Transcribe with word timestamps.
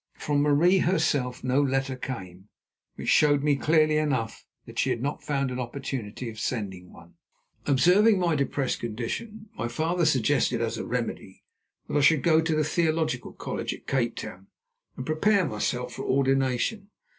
From 0.15 0.41
Marie 0.41 0.79
herself 0.79 1.43
no 1.43 1.61
letter 1.61 1.95
came, 1.95 2.49
which 2.95 3.07
showed 3.09 3.43
me 3.43 3.55
clearly 3.55 3.97
enough 3.97 4.47
that 4.65 4.79
she 4.79 4.89
had 4.89 4.99
not 5.03 5.21
found 5.21 5.51
an 5.51 5.59
opportunity 5.59 6.27
of 6.27 6.39
sending 6.39 6.91
one. 6.91 7.13
Observing 7.67 8.17
my 8.17 8.33
depressed 8.33 8.79
condition, 8.79 9.49
my 9.55 9.67
father 9.67 10.05
suggested 10.07 10.59
as 10.59 10.79
a 10.79 10.87
remedy 10.87 11.43
that 11.87 11.97
I 11.97 12.01
should 12.01 12.23
go 12.23 12.41
to 12.41 12.55
the 12.55 12.63
theological 12.63 13.31
college 13.33 13.75
at 13.75 13.85
Cape 13.85 14.15
Town 14.15 14.47
and 14.97 15.05
prepare 15.05 15.45
myself 15.45 15.93
for 15.93 16.03
ordination. 16.03 16.89